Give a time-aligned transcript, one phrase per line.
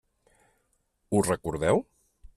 [1.13, 1.85] Ho recordeu?